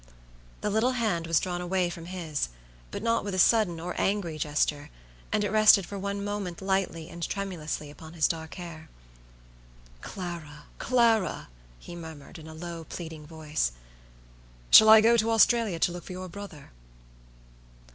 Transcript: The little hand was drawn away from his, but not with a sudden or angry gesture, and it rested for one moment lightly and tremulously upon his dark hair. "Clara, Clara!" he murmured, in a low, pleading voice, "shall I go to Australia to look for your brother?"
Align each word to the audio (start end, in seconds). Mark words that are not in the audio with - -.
The 0.61 0.71
little 0.71 0.93
hand 0.93 1.27
was 1.27 1.39
drawn 1.39 1.61
away 1.61 1.91
from 1.91 2.05
his, 2.07 2.49
but 2.89 3.03
not 3.03 3.23
with 3.23 3.35
a 3.35 3.37
sudden 3.37 3.79
or 3.79 3.93
angry 4.01 4.39
gesture, 4.39 4.89
and 5.31 5.43
it 5.43 5.51
rested 5.51 5.85
for 5.85 5.99
one 5.99 6.23
moment 6.23 6.59
lightly 6.59 7.07
and 7.07 7.21
tremulously 7.21 7.91
upon 7.91 8.13
his 8.13 8.27
dark 8.27 8.55
hair. 8.55 8.89
"Clara, 10.01 10.63
Clara!" 10.79 11.49
he 11.77 11.95
murmured, 11.95 12.39
in 12.39 12.47
a 12.47 12.55
low, 12.55 12.83
pleading 12.85 13.27
voice, 13.27 13.73
"shall 14.71 14.89
I 14.89 15.01
go 15.01 15.17
to 15.17 15.29
Australia 15.29 15.77
to 15.77 15.91
look 15.91 16.05
for 16.05 16.13
your 16.13 16.27
brother?" 16.29 16.71